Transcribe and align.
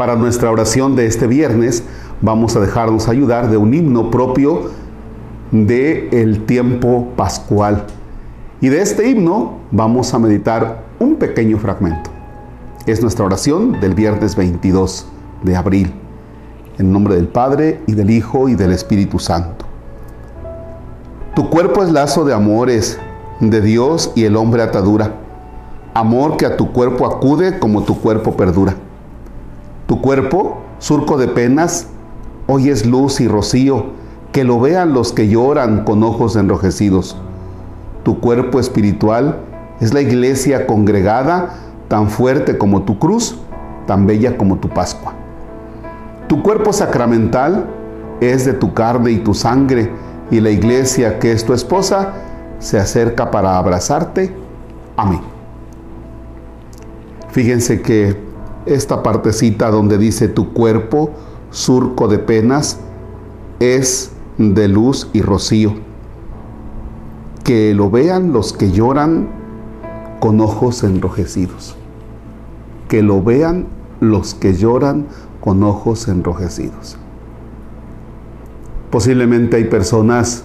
Para 0.00 0.16
nuestra 0.16 0.50
oración 0.50 0.96
de 0.96 1.04
este 1.04 1.26
viernes 1.26 1.84
vamos 2.22 2.56
a 2.56 2.60
dejarnos 2.60 3.06
ayudar 3.06 3.50
de 3.50 3.58
un 3.58 3.74
himno 3.74 4.10
propio 4.10 4.70
de 5.50 6.08
el 6.10 6.46
tiempo 6.46 7.08
pascual. 7.16 7.84
Y 8.62 8.70
de 8.70 8.80
este 8.80 9.10
himno 9.10 9.58
vamos 9.70 10.14
a 10.14 10.18
meditar 10.18 10.84
un 11.00 11.16
pequeño 11.16 11.58
fragmento. 11.58 12.08
Es 12.86 13.02
nuestra 13.02 13.26
oración 13.26 13.78
del 13.78 13.92
viernes 13.92 14.36
22 14.36 15.06
de 15.42 15.54
abril. 15.54 15.92
En 16.78 16.92
nombre 16.92 17.14
del 17.16 17.28
Padre 17.28 17.82
y 17.86 17.92
del 17.92 18.08
Hijo 18.08 18.48
y 18.48 18.54
del 18.54 18.72
Espíritu 18.72 19.18
Santo. 19.18 19.66
Tu 21.34 21.50
cuerpo 21.50 21.82
es 21.82 21.92
lazo 21.92 22.24
de 22.24 22.32
amores 22.32 22.98
de 23.40 23.60
Dios 23.60 24.12
y 24.14 24.24
el 24.24 24.36
hombre 24.36 24.62
atadura. 24.62 25.16
Amor 25.92 26.38
que 26.38 26.46
a 26.46 26.56
tu 26.56 26.72
cuerpo 26.72 27.04
acude 27.04 27.58
como 27.58 27.82
tu 27.82 28.00
cuerpo 28.00 28.34
perdura. 28.34 28.76
Tu 29.90 30.00
cuerpo, 30.00 30.58
surco 30.78 31.18
de 31.18 31.26
penas, 31.26 31.88
hoy 32.46 32.68
es 32.68 32.86
luz 32.86 33.20
y 33.20 33.26
rocío, 33.26 33.86
que 34.30 34.44
lo 34.44 34.60
vean 34.60 34.94
los 34.94 35.12
que 35.12 35.26
lloran 35.26 35.82
con 35.82 36.04
ojos 36.04 36.36
enrojecidos. 36.36 37.16
Tu 38.04 38.20
cuerpo 38.20 38.60
espiritual 38.60 39.40
es 39.80 39.92
la 39.92 40.00
iglesia 40.00 40.68
congregada, 40.68 41.56
tan 41.88 42.08
fuerte 42.08 42.56
como 42.56 42.82
tu 42.82 43.00
cruz, 43.00 43.36
tan 43.88 44.06
bella 44.06 44.38
como 44.38 44.58
tu 44.58 44.68
Pascua. 44.68 45.12
Tu 46.28 46.40
cuerpo 46.40 46.72
sacramental 46.72 47.66
es 48.20 48.44
de 48.44 48.52
tu 48.52 48.72
carne 48.74 49.10
y 49.10 49.18
tu 49.18 49.34
sangre, 49.34 49.90
y 50.30 50.38
la 50.38 50.50
iglesia 50.50 51.18
que 51.18 51.32
es 51.32 51.44
tu 51.44 51.52
esposa 51.52 52.12
se 52.60 52.78
acerca 52.78 53.32
para 53.32 53.58
abrazarte. 53.58 54.32
Amén. 54.96 55.22
Fíjense 57.32 57.82
que 57.82 58.29
esta 58.74 59.02
partecita 59.02 59.70
donde 59.70 59.98
dice 59.98 60.28
tu 60.28 60.52
cuerpo, 60.52 61.10
surco 61.50 62.08
de 62.08 62.18
penas, 62.18 62.80
es 63.58 64.12
de 64.38 64.68
luz 64.68 65.08
y 65.12 65.22
rocío. 65.22 65.74
Que 67.44 67.74
lo 67.74 67.90
vean 67.90 68.32
los 68.32 68.52
que 68.52 68.70
lloran 68.70 69.28
con 70.20 70.40
ojos 70.40 70.84
enrojecidos. 70.84 71.76
Que 72.88 73.02
lo 73.02 73.22
vean 73.22 73.66
los 74.00 74.34
que 74.34 74.54
lloran 74.54 75.06
con 75.40 75.62
ojos 75.62 76.08
enrojecidos. 76.08 76.96
Posiblemente 78.90 79.56
hay 79.56 79.64
personas 79.64 80.44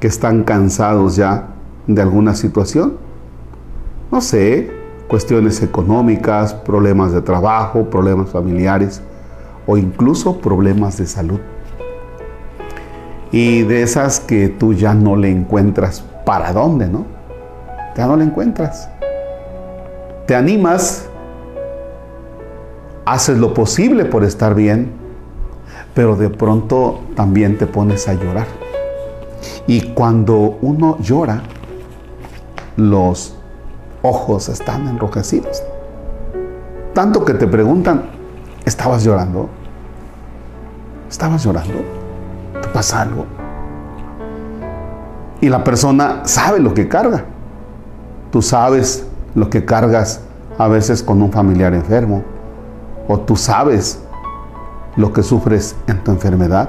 que 0.00 0.06
están 0.08 0.44
cansados 0.44 1.16
ya 1.16 1.54
de 1.86 2.02
alguna 2.02 2.34
situación. 2.34 2.96
No 4.10 4.20
sé, 4.20 4.70
cuestiones 5.08 5.62
económicas, 5.62 6.54
problemas 6.54 7.12
de 7.12 7.22
trabajo, 7.22 7.90
problemas 7.90 8.30
familiares 8.30 9.02
o 9.66 9.76
incluso 9.76 10.40
problemas 10.40 10.98
de 10.98 11.06
salud. 11.06 11.40
Y 13.30 13.62
de 13.62 13.82
esas 13.82 14.20
que 14.20 14.48
tú 14.48 14.74
ya 14.74 14.94
no 14.94 15.16
le 15.16 15.30
encuentras 15.30 16.04
para 16.24 16.52
dónde, 16.52 16.88
¿no? 16.88 17.04
Ya 17.96 18.06
no 18.06 18.16
le 18.16 18.24
encuentras. 18.24 18.88
Te 20.26 20.34
animas, 20.34 21.08
haces 23.04 23.38
lo 23.38 23.52
posible 23.52 24.04
por 24.04 24.24
estar 24.24 24.54
bien, 24.54 24.92
pero 25.94 26.16
de 26.16 26.30
pronto 26.30 27.00
también 27.14 27.58
te 27.58 27.66
pones 27.66 28.08
a 28.08 28.14
llorar. 28.14 28.46
Y 29.66 29.92
cuando 29.92 30.58
uno 30.62 30.98
llora, 31.00 31.42
los 32.76 33.36
ojos 34.04 34.50
están 34.50 34.86
enrojecidos. 34.86 35.62
Tanto 36.92 37.24
que 37.24 37.34
te 37.34 37.46
preguntan, 37.46 38.04
¿estabas 38.64 39.02
llorando? 39.02 39.48
¿Estabas 41.10 41.42
llorando? 41.42 41.74
¿Te 42.60 42.68
pasa 42.68 43.00
algo? 43.00 43.24
Y 45.40 45.48
la 45.48 45.64
persona 45.64 46.20
sabe 46.24 46.60
lo 46.60 46.74
que 46.74 46.86
carga. 46.86 47.24
Tú 48.30 48.42
sabes 48.42 49.06
lo 49.34 49.48
que 49.48 49.64
cargas 49.64 50.20
a 50.58 50.68
veces 50.68 51.02
con 51.02 51.22
un 51.22 51.32
familiar 51.32 51.72
enfermo. 51.72 52.22
O 53.08 53.18
tú 53.20 53.36
sabes 53.36 54.00
lo 54.96 55.12
que 55.12 55.22
sufres 55.22 55.74
en 55.86 56.04
tu 56.04 56.10
enfermedad. 56.10 56.68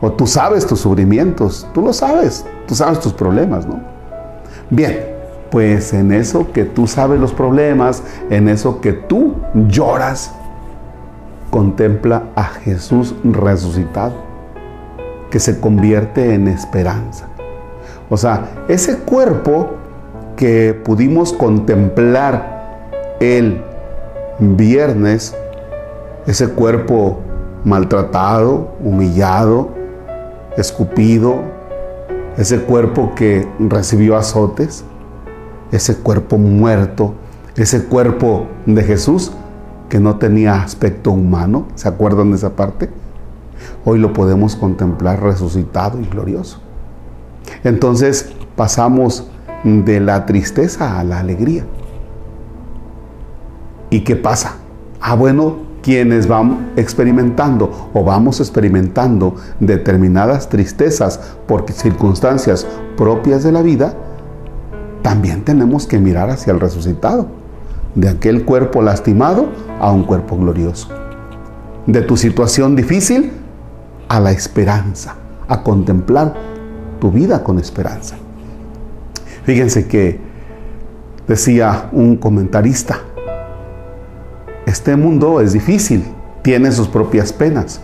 O 0.00 0.12
tú 0.12 0.26
sabes 0.26 0.66
tus 0.66 0.80
sufrimientos. 0.80 1.66
Tú 1.74 1.82
lo 1.82 1.92
sabes. 1.92 2.44
Tú 2.66 2.74
sabes 2.74 3.00
tus 3.00 3.12
problemas, 3.12 3.66
¿no? 3.66 3.80
Bien, 4.70 5.17
pues 5.50 5.92
en 5.94 6.12
eso 6.12 6.52
que 6.52 6.64
tú 6.64 6.86
sabes 6.86 7.20
los 7.20 7.32
problemas, 7.32 8.02
en 8.30 8.48
eso 8.48 8.80
que 8.80 8.92
tú 8.92 9.34
lloras, 9.54 10.32
contempla 11.50 12.24
a 12.36 12.44
Jesús 12.44 13.14
resucitado, 13.24 14.14
que 15.30 15.40
se 15.40 15.60
convierte 15.60 16.34
en 16.34 16.48
esperanza. 16.48 17.26
O 18.10 18.16
sea, 18.16 18.48
ese 18.68 18.98
cuerpo 18.98 19.70
que 20.36 20.78
pudimos 20.84 21.32
contemplar 21.32 23.16
el 23.20 23.62
viernes, 24.38 25.36
ese 26.26 26.48
cuerpo 26.48 27.18
maltratado, 27.64 28.74
humillado, 28.82 29.70
escupido, 30.56 31.36
ese 32.36 32.60
cuerpo 32.60 33.12
que 33.16 33.48
recibió 33.58 34.16
azotes, 34.16 34.84
ese 35.72 35.96
cuerpo 35.96 36.38
muerto, 36.38 37.14
ese 37.56 37.84
cuerpo 37.84 38.46
de 38.66 38.82
Jesús 38.82 39.32
que 39.88 40.00
no 40.00 40.16
tenía 40.16 40.62
aspecto 40.62 41.10
humano, 41.10 41.66
¿se 41.74 41.88
acuerdan 41.88 42.30
de 42.30 42.36
esa 42.36 42.56
parte? 42.56 42.90
Hoy 43.84 43.98
lo 43.98 44.12
podemos 44.12 44.54
contemplar 44.56 45.22
resucitado 45.22 46.00
y 46.00 46.06
glorioso. 46.06 46.60
Entonces 47.64 48.30
pasamos 48.56 49.28
de 49.64 50.00
la 50.00 50.26
tristeza 50.26 50.98
a 50.98 51.04
la 51.04 51.18
alegría. 51.18 51.64
¿Y 53.90 54.00
qué 54.00 54.16
pasa? 54.16 54.56
Ah, 55.00 55.14
bueno, 55.14 55.56
quienes 55.82 56.26
van 56.26 56.72
experimentando 56.76 57.90
o 57.94 58.04
vamos 58.04 58.40
experimentando 58.40 59.36
determinadas 59.60 60.48
tristezas 60.48 61.18
por 61.46 61.70
circunstancias 61.72 62.66
propias 62.96 63.42
de 63.42 63.52
la 63.52 63.62
vida, 63.62 63.94
también 65.08 65.42
tenemos 65.42 65.86
que 65.86 65.98
mirar 65.98 66.28
hacia 66.28 66.52
el 66.52 66.60
resucitado, 66.60 67.28
de 67.94 68.10
aquel 68.10 68.44
cuerpo 68.44 68.82
lastimado 68.82 69.48
a 69.80 69.90
un 69.90 70.04
cuerpo 70.04 70.36
glorioso, 70.36 70.90
de 71.86 72.02
tu 72.02 72.18
situación 72.18 72.76
difícil 72.76 73.32
a 74.06 74.20
la 74.20 74.32
esperanza, 74.32 75.14
a 75.48 75.62
contemplar 75.62 76.34
tu 77.00 77.10
vida 77.10 77.42
con 77.42 77.58
esperanza. 77.58 78.16
Fíjense 79.44 79.88
que 79.88 80.20
decía 81.26 81.88
un 81.92 82.18
comentarista, 82.18 82.98
este 84.66 84.94
mundo 84.94 85.40
es 85.40 85.54
difícil, 85.54 86.04
tiene 86.42 86.70
sus 86.70 86.86
propias 86.86 87.32
penas, 87.32 87.80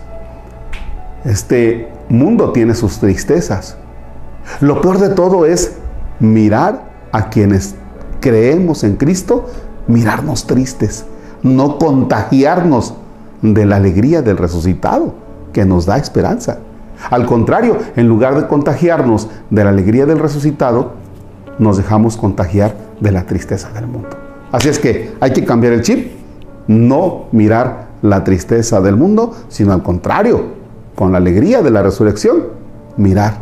este 1.23 1.91
mundo 2.07 2.51
tiene 2.51 2.75
sus 2.75 2.99
tristezas. 2.99 3.77
Lo 4.61 4.79
peor 4.79 4.99
de 4.99 5.09
todo 5.09 5.47
es 5.47 5.77
mirar 6.19 6.93
a 7.15 7.29
quienes 7.29 7.75
creemos 8.19 8.83
en 8.83 8.97
Cristo, 8.97 9.45
mirarnos 9.87 10.47
tristes, 10.47 11.05
no 11.43 11.77
contagiarnos 11.77 12.93
de 13.41 13.65
la 13.65 13.77
alegría 13.77 14.21
del 14.21 14.35
resucitado 14.35 15.13
que 15.53 15.63
nos 15.63 15.85
da 15.85 15.95
esperanza. 15.95 16.57
Al 17.09 17.25
contrario, 17.25 17.77
en 17.95 18.09
lugar 18.09 18.35
de 18.35 18.47
contagiarnos 18.47 19.29
de 19.49 19.63
la 19.63 19.69
alegría 19.69 20.05
del 20.05 20.19
resucitado, 20.19 20.91
nos 21.57 21.77
dejamos 21.77 22.17
contagiar 22.17 22.75
de 22.99 23.13
la 23.13 23.25
tristeza 23.25 23.71
del 23.71 23.87
mundo. 23.87 24.09
Así 24.51 24.67
es 24.67 24.77
que 24.77 25.13
hay 25.21 25.31
que 25.31 25.45
cambiar 25.45 25.71
el 25.71 25.83
chip, 25.83 26.11
no 26.67 27.27
mirar 27.31 27.87
la 28.01 28.25
tristeza 28.25 28.81
del 28.81 28.97
mundo, 28.97 29.33
sino 29.47 29.71
al 29.71 29.83
contrario, 29.83 30.43
con 30.95 31.13
la 31.13 31.19
alegría 31.19 31.61
de 31.61 31.71
la 31.71 31.81
resurrección, 31.81 32.43
mirar 32.97 33.37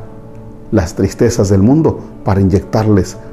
las 0.70 0.94
tristezas 0.94 1.50
del 1.50 1.64
mundo 1.64 2.00
para 2.24 2.40
inyectarles 2.40 3.18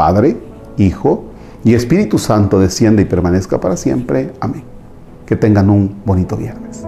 Padre, 0.00 0.34
Hijo 0.78 1.24
y 1.62 1.74
Espíritu 1.74 2.16
Santo 2.16 2.58
descienda 2.58 3.02
y 3.02 3.04
permanezca 3.04 3.60
para 3.60 3.76
siempre. 3.76 4.32
Amén. 4.40 4.62
Que 5.26 5.36
tengan 5.36 5.68
un 5.68 5.94
bonito 6.06 6.38
viernes. 6.38 6.86